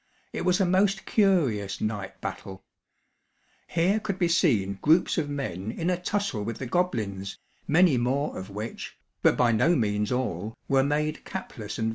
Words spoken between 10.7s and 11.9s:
made capless and visible.